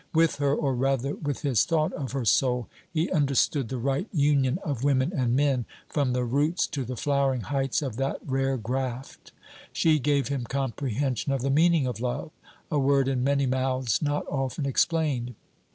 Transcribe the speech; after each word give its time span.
With 0.15 0.37
her, 0.37 0.55
or 0.55 0.73
rather 0.73 1.13
with 1.13 1.43
his 1.43 1.63
thought 1.63 1.93
of 1.93 2.13
her 2.13 2.25
soul, 2.25 2.67
he 2.91 3.11
understood 3.11 3.69
the 3.69 3.77
right 3.77 4.07
union 4.11 4.57
of 4.65 4.83
women 4.83 5.13
and 5.15 5.35
men, 5.35 5.65
from 5.89 6.11
the 6.13 6.23
roots 6.23 6.65
to 6.65 6.83
the 6.83 6.95
flowering 6.95 7.41
heights 7.41 7.83
of 7.83 7.97
that 7.97 8.17
rare 8.25 8.57
graft. 8.57 9.31
She 9.71 9.99
gave 9.99 10.27
him 10.29 10.45
comprehension 10.45 11.31
of 11.33 11.43
the 11.43 11.51
meaning 11.51 11.85
of 11.85 11.99
love: 11.99 12.31
a 12.71 12.79
word 12.79 13.07
in 13.07 13.23
many 13.23 13.45
mouths, 13.45 14.01
not 14.01 14.25
often 14.27 14.65
explained. 14.65 15.35